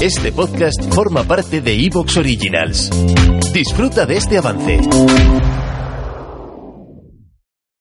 [0.00, 2.88] Este podcast forma parte de Evox Originals.
[3.52, 4.80] Disfruta de este avance.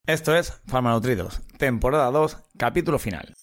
[0.05, 3.33] Esto es Farmanutridos, temporada 2, capítulo final.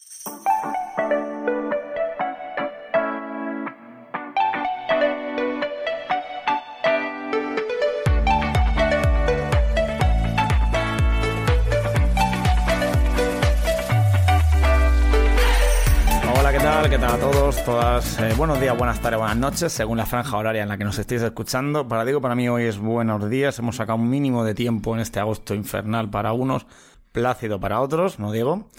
[16.88, 16.90] Tal?
[16.90, 17.64] ¿Qué tal a todos?
[17.64, 18.20] Todas.
[18.20, 20.98] eh, buenos días, buenas tardes, buenas noches, según la franja horaria en la que nos
[20.98, 21.88] estéis escuchando.
[21.88, 23.58] Para digo, para mí hoy es buenos días.
[23.58, 26.66] Hemos sacado un mínimo de tiempo en este agosto infernal para unos,
[27.12, 28.70] plácido para otros, no digo.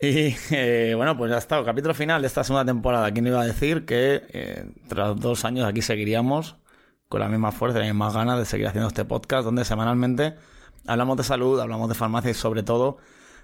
[0.00, 3.10] Y eh, bueno, pues ya está, el capítulo final de esta segunda temporada.
[3.12, 6.56] ¿Quién iba a decir que eh, tras dos años aquí seguiríamos
[7.08, 10.34] con la misma fuerza y las mismas ganas de seguir haciendo este podcast donde semanalmente
[10.86, 12.98] hablamos de salud, hablamos de farmacia y sobre todo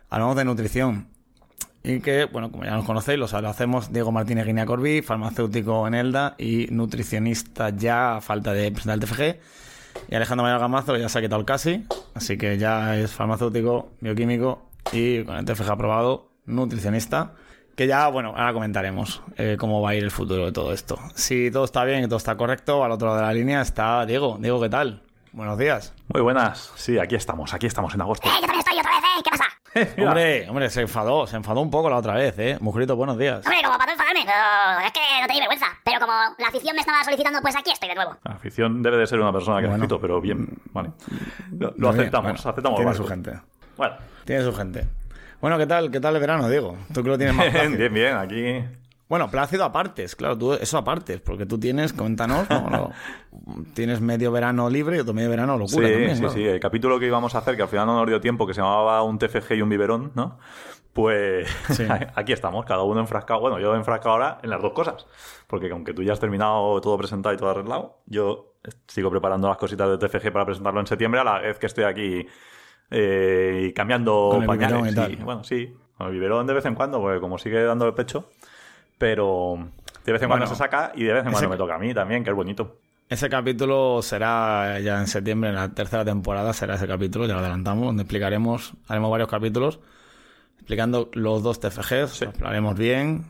[0.09, 1.20] hablamos de nutrición?
[1.83, 5.87] Y que, bueno, como ya nos conocéis, los lo hacemos Diego Martínez Guinea Corbí, farmacéutico
[5.87, 10.11] en Elda y nutricionista ya a falta de presentar el TFG.
[10.11, 13.13] Y Alejandro Mayor Gamazo, que ya se ha quitado el casi, así que ya es
[13.13, 17.33] farmacéutico, bioquímico y con el TFG aprobado, nutricionista.
[17.77, 20.99] Que ya, bueno, ahora comentaremos eh, cómo va a ir el futuro de todo esto.
[21.15, 24.05] Si todo está bien y todo está correcto, al otro lado de la línea está
[24.05, 24.37] Diego.
[24.39, 25.03] Diego, ¿qué tal?
[25.33, 25.95] Buenos días.
[26.13, 26.73] Muy buenas.
[26.75, 28.29] Sí, aquí estamos, aquí estamos en agosto.
[29.25, 29.45] ¿Qué pasa?
[30.03, 32.59] Hombre, hombre, se enfadó, se enfadó un poco la otra vez, ¿eh?
[32.61, 33.45] Mujerito, buenos días.
[33.47, 35.67] Hombre, como para no enfadarme, pero es que no tenía vergüenza.
[35.85, 38.17] Pero como la afición me estaba solicitando, pues aquí estoy de nuevo.
[38.25, 39.85] La afición debe de ser una persona que Bueno.
[39.85, 40.91] escrito, pero bien, vale.
[41.77, 42.77] Lo, aceptamos, bueno, aceptamos.
[42.77, 42.97] Tiene vale.
[42.97, 43.33] su gente.
[43.77, 43.95] Bueno,
[44.25, 44.87] Tiene su gente.
[45.41, 45.91] Bueno, ¿qué tal?
[45.91, 46.77] ¿Qué tal el verano, Diego?
[46.93, 47.79] Tú que lo tienes más bien, plácido.
[47.79, 48.65] bien, bien, aquí.
[49.11, 52.71] Bueno, plácido a partes, claro, tú eso a partes, porque tú tienes, coméntanos, ¿no?
[52.71, 52.91] No,
[53.75, 56.35] tienes medio verano libre y otro medio verano locura sí, también, sí, claro.
[56.35, 56.45] sí.
[56.45, 58.61] El capítulo que íbamos a hacer, que al final no nos dio tiempo, que se
[58.63, 60.39] llamaba un TFG y un biberón, ¿no?
[60.93, 61.85] Pues Sí.
[62.15, 63.41] aquí estamos, cada uno enfrascado.
[63.41, 65.07] Bueno, yo enfrascado ahora en las dos cosas.
[65.47, 68.55] Porque aunque tú ya has terminado todo presentado y todo arreglado, yo
[68.87, 71.85] sigo preparando las cositas de TFG para presentarlo en septiembre, a la vez que estoy
[71.85, 72.27] aquí
[72.91, 74.93] eh, cambiando Con el pañales.
[74.93, 75.17] y tal.
[75.17, 78.29] Bueno, sí, con el biberón de vez en cuando, porque como sigue dando el pecho,
[79.01, 79.57] pero
[80.05, 81.79] de vez en cuando Bueno, se saca y de vez en cuando me toca a
[81.79, 82.77] mí también, que es bonito.
[83.09, 87.41] Ese capítulo será ya en septiembre, en la tercera temporada será ese capítulo, ya lo
[87.41, 89.81] adelantamos, donde explicaremos, haremos varios capítulos
[90.59, 93.25] explicando los dos TFGs, los hablaremos bien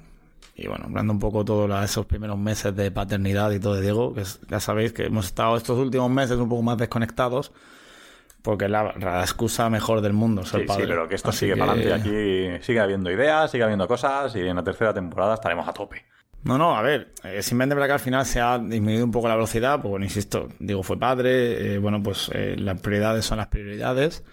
[0.56, 4.12] y bueno, hablando un poco todos esos primeros meses de paternidad y todo de Diego,
[4.12, 7.52] que es- ya sabéis que hemos estado estos últimos meses un poco más desconectados
[8.42, 10.86] porque es la, la excusa mejor del mundo, ser Sí, sí, padre.
[10.86, 12.08] pero que esto Así sigue que- para adelante.
[12.58, 16.04] Aquí sigue habiendo ideas, sigue habiendo cosas y en la tercera temporada estaremos a tope.
[16.42, 19.28] No, no, a ver, eh, simplemente para que al final se ha disminuido un poco
[19.28, 23.36] la velocidad, pues bueno, insisto, digo, fue padre, eh, bueno, pues eh, las prioridades son
[23.36, 24.24] las prioridades,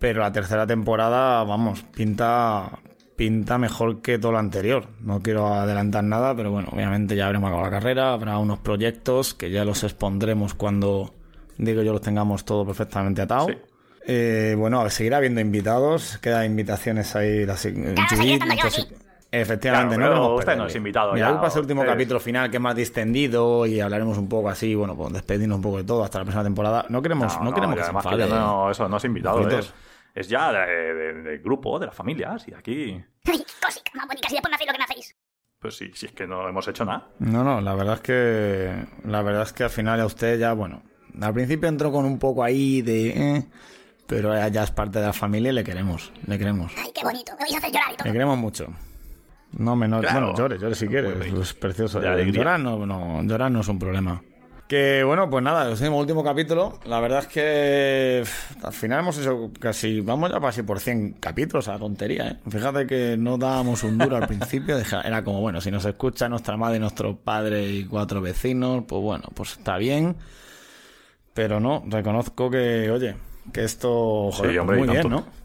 [0.00, 2.78] pero la tercera temporada, vamos, pinta
[3.16, 4.88] pinta mejor que todo lo anterior.
[5.00, 9.34] No quiero adelantar nada, pero bueno, obviamente ya habremos acabado la carrera, habrá unos proyectos
[9.34, 11.14] que ya los expondremos cuando
[11.58, 13.48] digo yo los tengamos todo perfectamente atado.
[13.48, 13.58] Sí.
[14.06, 18.38] Eh, bueno, a ver, seguirá habiendo invitados, quedan invitaciones ahí, las, aquí.
[19.30, 22.58] Efectivamente, Claro, no usted no es invitado Mira, ya, pasa el último capítulo final que
[22.58, 26.04] es más distendido y hablaremos un poco así, bueno, pues despedirnos un poco de todo
[26.04, 26.86] hasta la próxima temporada.
[26.88, 28.30] No queremos, no, queremos que se además que enfade.
[28.30, 29.74] ya no, eso no es invitado, es,
[30.14, 34.30] es ya de- de- del grupo, de las familias, y aquí, Ay, cosica, más bonitas.
[34.30, 35.16] Y después me hacéis lo que me hacéis.
[35.58, 37.08] pues sí, si es que no hemos hecho nada.
[37.18, 38.72] No, no, la verdad es que
[39.04, 40.82] la verdad es que al final a usted ya, bueno,
[41.20, 43.44] al principio entró con un poco ahí de eh,
[44.06, 46.72] pero ya, es parte de la familia y le queremos, le queremos.
[46.76, 47.32] Ay, qué bonito.
[47.32, 48.06] Me vais a hacer llorar y todo.
[48.06, 48.66] Le queremos mucho.
[49.56, 50.20] No menos, Claro.
[50.26, 52.00] bueno, llore, llore si quieres, Muy es precioso.
[52.00, 54.20] Llorar no, no, llorar no es un problema.
[54.68, 56.80] Que bueno, pues nada, el último capítulo.
[56.86, 58.24] La verdad es que
[58.62, 62.36] al final hemos hecho casi, vamos ya casi por 100 capítulos, a tontería, ¿eh?
[62.48, 66.56] Fíjate que no dábamos un duro al principio, era como, bueno, si nos escucha nuestra
[66.56, 70.16] madre, nuestro padre y cuatro vecinos, pues bueno, pues está bien.
[71.34, 73.16] Pero no, reconozco que, oye,
[73.52, 75.16] que esto, joder, Sí, hombre, muy y bien, tanto.
[75.20, 75.44] ¿no?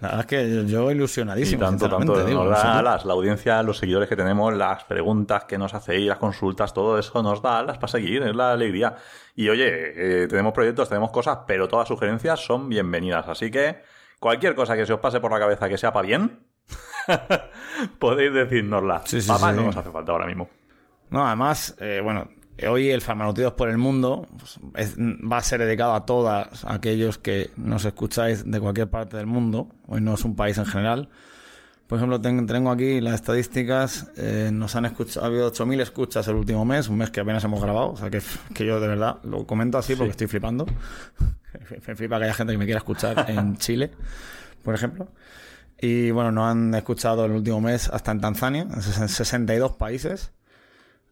[0.00, 3.04] La verdad es que yo Y ilusionadísimo, tanto, sinceramente, tanto, digo, nos da nosotros- las,
[3.06, 7.22] la audiencia, los seguidores que tenemos, las preguntas que nos hacéis, las consultas, todo eso
[7.22, 8.96] nos da alas para seguir, es la alegría.
[9.34, 13.26] Y oye, eh, tenemos proyectos, tenemos cosas, pero todas sugerencias son bienvenidas.
[13.28, 13.82] Así que
[14.20, 16.40] cualquier cosa que se os pase por la cabeza que sea para bien,
[17.98, 19.02] podéis decírnosla.
[19.06, 19.56] Sí, sí, Papá sí.
[19.56, 20.48] no nos hace falta ahora mismo.
[21.10, 22.28] No, además, eh, bueno,
[22.68, 27.18] hoy el Farmanutidos por el Mundo pues, es- va a ser dedicado a todos aquellos
[27.18, 29.68] que nos escucháis de cualquier parte del mundo.
[29.86, 31.08] Hoy no es un país en general.
[31.86, 34.10] Por ejemplo, ten- tengo aquí las estadísticas.
[34.16, 37.44] eh, nos han escuchado, ha habido 8.000 escuchas el último mes, un mes que apenas
[37.44, 37.90] hemos grabado.
[37.92, 38.22] O sea, que,
[38.54, 40.64] que yo de verdad lo comento así porque estoy flipando.
[41.86, 43.90] me flipa que haya gente que me quiera escuchar en Chile,
[44.62, 45.08] por ejemplo.
[45.80, 50.32] Y bueno, nos han escuchado el último mes hasta en Tanzania, en ses- 62 países.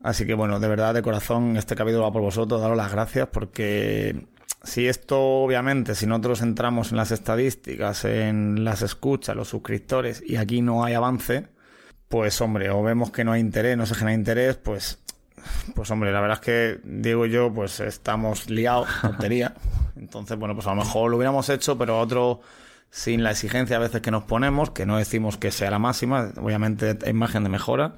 [0.03, 3.29] Así que bueno, de verdad, de corazón, este capítulo va por vosotros, daros las gracias
[3.29, 4.27] porque
[4.65, 10.37] si esto, obviamente, si nosotros entramos en las estadísticas, en las escuchas, los suscriptores y
[10.37, 11.49] aquí no hay avance,
[12.09, 14.99] pues hombre, o vemos que no hay interés, no se genera interés, pues,
[15.75, 19.55] pues hombre, la verdad es que digo yo, pues estamos liados, tontería.
[19.97, 22.41] Entonces, bueno, pues a lo mejor lo hubiéramos hecho, pero otro
[22.91, 26.33] sin la exigencia a veces que nos ponemos, que no decimos que sea la máxima,
[26.37, 27.95] obviamente hay margen de mejora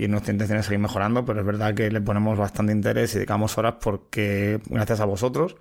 [0.00, 3.16] y nuestra intención es seguir mejorando, pero es verdad que le ponemos bastante interés y
[3.16, 5.56] dedicamos horas porque, gracias a vosotros,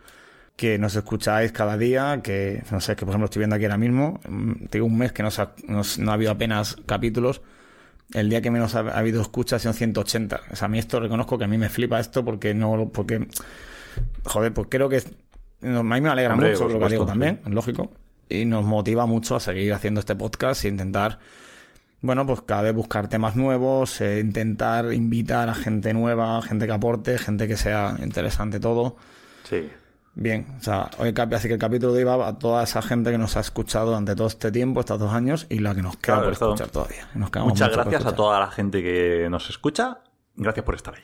[0.55, 3.77] que nos escucháis cada día, que, no sé, que por ejemplo estoy viendo aquí ahora
[3.77, 7.41] mismo, mm, tengo un mes que no, ha, no, ha habido apenas capítulos,
[8.13, 10.39] el día que menos ha, ha habido escuchas son 180.
[10.51, 13.27] O sea, a mí esto reconozco que a mí me flipa esto porque no, porque,
[14.23, 15.03] joder, pues creo que
[15.59, 17.91] no, a mí me alegra Hombre, mucho lo que digo también, lógico,
[18.29, 21.19] y nos motiva mucho a seguir haciendo este podcast e intentar
[22.01, 26.71] bueno, pues cada vez buscar temas nuevos, eh, intentar invitar a gente nueva, gente que
[26.71, 28.95] aporte, gente que sea interesante todo.
[29.43, 29.69] Sí.
[30.15, 33.11] Bien, o sea, hoy así que el capítulo de hoy va a toda esa gente
[33.11, 35.97] que nos ha escuchado durante todo este tiempo, estos dos años, y la que nos
[35.97, 37.07] queda Claro, por escuchar todavía.
[37.13, 39.99] Nos Muchas gracias a toda la gente que nos escucha.
[40.35, 41.03] Gracias por estar ahí.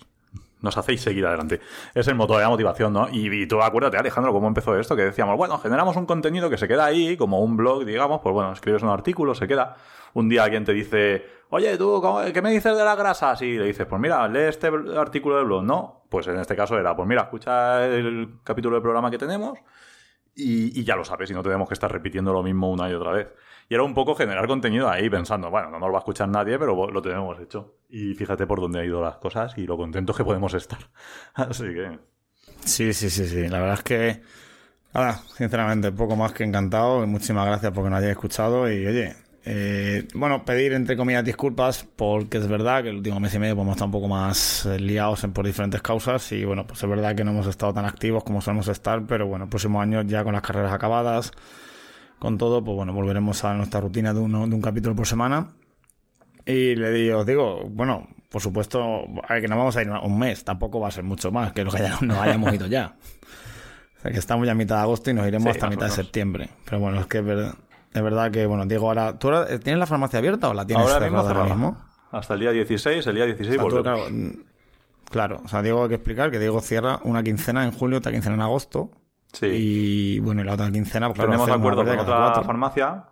[0.61, 1.59] Nos hacéis seguir adelante.
[1.93, 3.07] Es el motor de la motivación, ¿no?
[3.11, 6.57] Y, y tú acuérdate, Alejandro, cómo empezó esto, que decíamos, bueno, generamos un contenido que
[6.57, 9.75] se queda ahí, como un blog, digamos, pues bueno, escribes un artículo, se queda.
[10.13, 13.41] Un día alguien te dice, oye, tú, ¿cómo- ¿qué me dices de las grasas?
[13.41, 16.03] Y le dices, pues mira, lee este artículo del blog, ¿no?
[16.09, 19.59] Pues en este caso era, pues mira, escucha el capítulo del programa que tenemos
[20.35, 22.93] y, y ya lo sabes, y no tenemos que estar repitiendo lo mismo una y
[22.93, 23.27] otra vez.
[23.69, 26.59] Y era un poco generar contenido ahí, pensando, bueno, no nos va a escuchar nadie,
[26.59, 27.77] pero lo tenemos hecho.
[27.89, 30.79] Y fíjate por dónde han ido las cosas y lo contentos que podemos estar.
[31.33, 31.99] Así que,
[32.65, 33.47] Sí, sí, sí, sí.
[33.47, 34.21] La verdad es que,
[34.93, 37.03] nada, sinceramente, poco más que encantado.
[37.03, 38.71] Y muchísimas gracias porque nos hayáis escuchado.
[38.71, 39.15] Y oye,
[39.47, 43.53] eh, bueno, pedir entre comillas disculpas porque es verdad que el último mes y medio
[43.53, 46.31] pues, hemos estado un poco más eh, liados en, por diferentes causas.
[46.31, 49.05] Y bueno, pues es verdad que no hemos estado tan activos como solemos estar.
[49.05, 51.31] Pero bueno, el próximo año ya con las carreras acabadas,
[52.17, 55.49] con todo, pues bueno, volveremos a nuestra rutina de, uno, de un capítulo por semana.
[56.43, 59.89] Y le digo, os digo, bueno, por supuesto, a ver, que no vamos a ir
[59.89, 62.67] un mes, tampoco va a ser mucho más que lo que ya nos hayamos ido
[62.67, 62.95] ya.
[63.97, 65.87] O sea, que estamos ya a mitad de agosto y nos iremos Sí, hasta mitad
[65.87, 66.49] de septiembre.
[66.63, 67.55] Pero bueno, es que es verdad,
[67.95, 70.85] es verdad que, bueno, Diego, ahora, ¿tú ahora, tienes la farmacia abierta o la tienes
[70.85, 71.77] ahora mismo cerrada ahora mismo?
[72.11, 73.99] Hasta el día 16, el día 16 O sea, tú, volvemos.
[74.07, 74.31] claro, mm,
[75.09, 78.11] claro, o sea, Diego hay que explicar que Diego cierra una quincena en julio, otra
[78.11, 78.91] quincena en agosto.
[79.33, 79.47] Sí.
[79.47, 82.43] Y bueno, y la otra quincena, pues claro, Tenemos una acuerdo con otra cuatro.
[82.43, 83.05] farmacia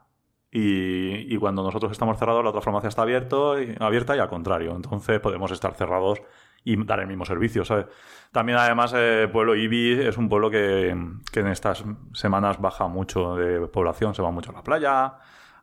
[0.52, 4.30] y, y cuando nosotros estamos cerrados, la otra farmacia está abierto, y- abierta y al
[4.30, 4.74] contrario.
[4.76, 6.22] Entonces podemos estar cerrados
[6.64, 7.88] y dar el mismo servicio, ¿sabes?
[8.32, 10.96] También, además, el pueblo Ibi es un pueblo que,
[11.32, 11.84] que en estas
[12.14, 15.14] semanas baja mucho de población, se va mucho a la playa,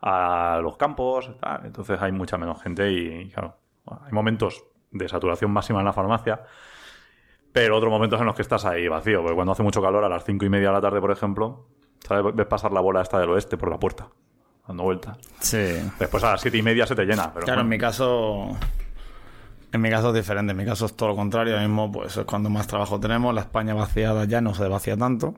[0.02, 1.66] a los campos, tal.
[1.66, 3.56] entonces hay mucha menos gente y, claro,
[3.86, 6.42] hay momentos de saturación máxima en la farmacia.
[7.52, 10.08] Pero otros momentos en los que estás ahí vacío, porque cuando hace mucho calor, a
[10.08, 11.66] las cinco y media de la tarde, por ejemplo,
[12.06, 12.34] ¿sabes?
[12.34, 14.08] ves pasar la bola esta del oeste por la puerta,
[14.68, 15.18] dando vueltas.
[15.40, 15.90] Sí.
[15.98, 17.32] Después a las siete y media se te llena.
[17.34, 18.56] Pero Claro, en mi caso.
[19.72, 20.52] En mi caso es diferente.
[20.52, 21.54] En mi caso es todo lo contrario.
[21.54, 23.34] Ahora mismo, pues es cuando más trabajo tenemos.
[23.34, 25.34] La España vaciada ya no se vacía tanto.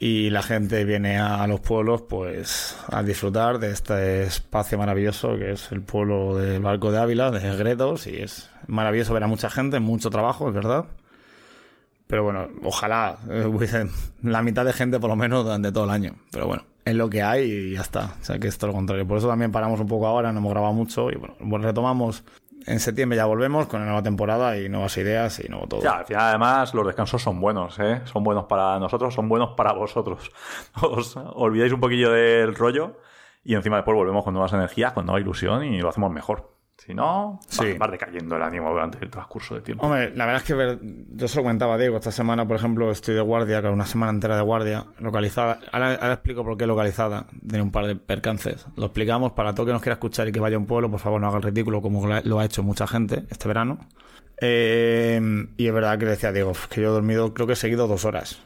[0.00, 5.36] Y la gente viene a, a los pueblos, pues, a disfrutar de este espacio maravilloso
[5.36, 8.08] que es el pueblo del Barco de Ávila, de Gredos.
[8.08, 10.86] Y es maravilloso ver a mucha gente, mucho trabajo, es verdad.
[12.12, 13.86] Pero bueno, ojalá eh, hubiese
[14.22, 16.16] la mitad de gente por lo menos durante todo el año.
[16.30, 18.16] Pero bueno, es lo que hay y ya está.
[18.20, 19.06] O sea que es todo lo contrario.
[19.06, 22.24] Por eso también paramos un poco ahora, no hemos grabado mucho y bueno, retomamos.
[22.66, 25.82] En septiembre ya volvemos con una nueva temporada y nuevas ideas y nuevo todo.
[25.82, 28.02] Ya, al final, además, los descansos son buenos, ¿eh?
[28.04, 30.30] Son buenos para nosotros, son buenos para vosotros.
[30.82, 32.98] Os olvidáis un poquillo del rollo
[33.44, 36.51] y encima después volvemos con nuevas energías, con nueva ilusión y lo hacemos mejor.
[36.78, 37.74] Si no, Sí.
[37.74, 39.84] va, decayendo el ánimo durante el transcurso del tiempo.
[39.86, 40.78] Hombre, la verdad es que
[41.14, 44.10] yo se lo comentaba Diego, esta semana, por ejemplo, estoy de guardia, claro, una semana
[44.10, 45.60] entera de guardia, localizada.
[45.70, 48.66] Ahora, ahora explico por qué localizada, tiene un par de percances.
[48.76, 50.98] Lo explicamos para todo que nos quiera escuchar y que vaya a un pueblo, por
[50.98, 53.78] favor, no haga el ridículo como lo ha- hecho mucha gente este verano.
[54.40, 55.20] Eh,
[55.56, 57.56] y es verdad que le decía a Diego, que yo he dormido, creo que he
[57.56, 58.42] seguido dos horas.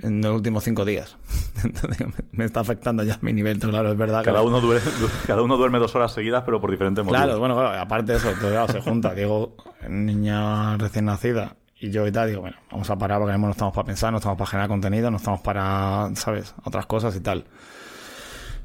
[0.00, 1.16] En los últimos cinco días.
[1.64, 4.24] Entonces, me está afectando ya mi nivel, claro, es verdad.
[4.24, 4.90] Cada que- uno, duerme,
[5.26, 7.24] cada uno duerme dos horas seguidas, pero por diferentes motivos.
[7.24, 9.14] Claro, bueno, claro, aparte de eso, todo claro, se junta.
[9.14, 9.56] Diego,
[9.88, 13.74] niña recién nacida, y yo y tal, digo, bueno, vamos a parar porque no estamos
[13.74, 17.44] para pensar, no estamos para generar contenido, no estamos para, ¿sabes?, otras cosas y tal.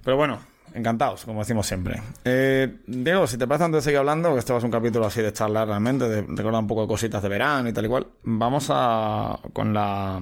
[0.04, 0.40] Pero bueno,
[0.74, 2.02] encantados, como decimos siempre.
[2.24, 4.72] Eh, Diego, si te parece, antes de seguir hablando, que este va a ser un
[4.72, 7.86] capítulo así de charlar realmente, de recordar un poco de cositas de verano y tal
[7.86, 10.20] y cual, vamos a con la,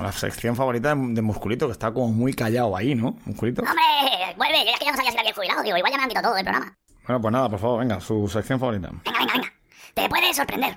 [0.00, 3.18] la sección favorita de, Musculito, que está como muy callado ahí, ¿no?
[3.24, 3.62] Musculito.
[3.62, 4.34] ¡Hombre!
[4.36, 5.62] Vuelve, yo es que ya no sabía si había jubilado.
[5.62, 6.76] Digo, igual ya me han quitado todo del programa.
[7.06, 8.90] Bueno, pues nada, por favor, venga, su sección favorita.
[9.04, 9.52] Venga, venga, venga.
[9.94, 10.76] Te puede sorprender.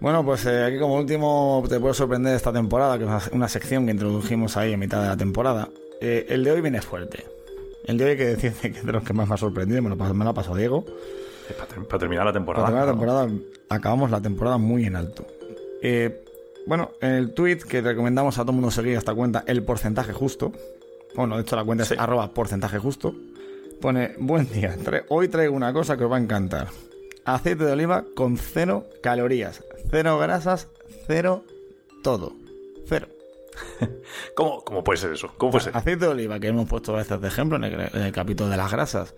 [0.00, 3.84] Bueno, pues eh, aquí como último te puede sorprender esta temporada, que es una, sección
[3.86, 5.68] que introdujimos ahí en mitad de la temporada.
[6.00, 7.26] Eh, el de hoy viene fuerte.
[7.84, 9.82] El de hoy hay que decirte que es de los que más me ha sorprendido,
[9.82, 10.84] me lo, me lo ha pasado Diego.
[11.56, 12.66] Para, ter- para terminar la temporada.
[12.66, 15.26] Para terminar la temporada, acabamos la temporada muy en alto.
[15.82, 16.24] Eh,
[16.68, 20.12] bueno, en el tweet que recomendamos a todo el mundo seguir esta cuenta, el porcentaje
[20.12, 20.52] justo.
[21.14, 21.94] Bueno, de hecho la cuenta Sí.
[21.94, 23.14] es arroba porcentaje justo.
[23.80, 26.68] Pone, buen día, tra- hoy traigo una cosa que os va a encantar.
[27.24, 30.68] Aceite de oliva con cero calorías, cero grasas,
[31.06, 31.44] cero
[32.02, 32.32] todo.
[32.86, 33.08] Cero.
[34.34, 35.32] ¿Cómo, ¿Cómo puede ser eso?
[35.38, 35.76] ¿Cómo puede ser?
[35.76, 38.48] Aceite de oliva, que hemos puesto a veces de ejemplo en el, en el capítulo
[38.50, 39.14] de las grasas.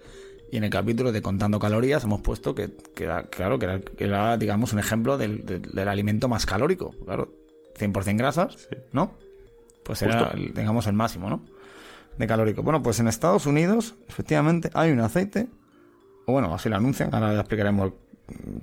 [0.52, 3.80] Y en el capítulo de contando calorías hemos puesto que, que era, claro, que era,
[3.80, 6.92] que era, digamos, un ejemplo del, del- del alimento más calórico.
[7.04, 7.28] Claro,
[7.78, 9.14] 100% grasas, ¿no?
[9.84, 11.44] Pues era, digamos, el máximo, ¿no?
[12.18, 12.62] De calórico.
[12.62, 15.48] Bueno, pues en Estados Unidos, efectivamente, hay un aceite,
[16.26, 17.92] o bueno, así lo anuncian, ahora ya explicaremos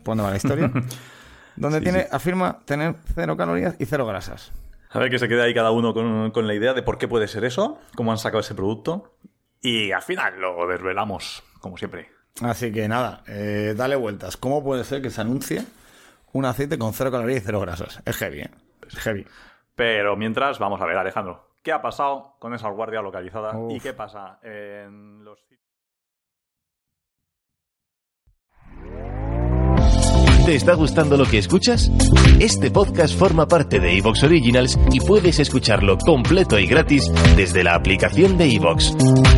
[0.03, 0.71] dónde va la historia,
[1.55, 2.07] donde Sí, tiene, sí.
[2.11, 4.51] afirma tener cero calorías y cero grasas.
[4.89, 7.07] A ver que se quede ahí cada uno con, con la idea de por qué
[7.07, 9.17] puede ser eso, cómo han sacado ese producto.
[9.59, 12.09] Y al final lo desvelamos, como siempre.
[12.41, 14.37] Así que nada, eh, dale vueltas.
[14.37, 15.65] ¿Cómo puede ser que se anuncie
[16.31, 18.01] un aceite con cero calorías y cero grasas?
[18.05, 18.51] Es heavy, ¿eh?
[18.87, 19.25] Es heavy.
[19.75, 23.55] Pero mientras, vamos a ver, Alejandro, ¿qué ha pasado con esa guardia localizada?
[23.55, 23.73] Uf.
[23.73, 25.39] ¿Y qué pasa en los...
[30.47, 31.91] ¿Te está gustando lo que escuchas?
[32.39, 37.03] Este podcast forma parte de Evox Originals y puedes escucharlo completo y gratis
[37.35, 38.95] desde la aplicación de Evox.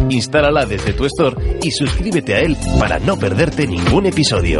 [0.10, 4.60] Instálala desde tu store y suscríbete a él para no perderte ningún episodio.